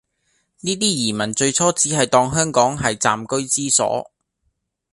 [0.61, 4.09] 呢啲移民最初只係當香港係暫居之所